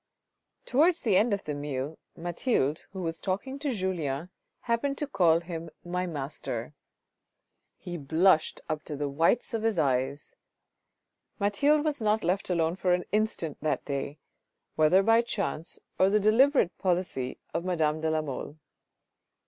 Towards 0.65 1.01
the 1.01 1.15
end 1.15 1.31
of 1.31 1.43
the 1.43 1.53
meal, 1.53 1.99
Mathilde, 2.15 2.87
who 2.91 3.03
was 3.03 3.21
talking 3.21 3.59
to 3.59 3.69
Julien, 3.69 4.31
happened 4.61 4.97
to 4.97 5.05
call 5.05 5.41
him" 5.41 5.69
My 5.95 6.07
Master." 6.07 6.73
He 7.77 7.97
blushed 7.97 8.61
up 8.67 8.81
to 8.85 8.95
the 8.95 9.07
whites 9.07 9.53
of 9.53 9.61
his 9.61 9.77
eyes. 9.77 10.33
Mathilde 11.37 11.85
was 11.85 12.01
not 12.01 12.23
left 12.23 12.49
alone 12.49 12.75
for 12.77 12.93
an 12.95 13.03
instant 13.11 13.59
that 13.61 13.85
day, 13.85 14.17
whether 14.75 15.03
by 15.03 15.21
chance 15.21 15.79
or 15.99 16.09
the 16.09 16.19
deliberate 16.19 16.75
policy 16.79 17.37
of 17.53 17.63
madame 17.63 18.01
de 18.01 18.09
la 18.09 18.21
THE 18.21 18.25
OPERA 18.25 18.25
BOUFFE 18.25 18.25
371 18.25 18.25
Mole. 18.47 18.55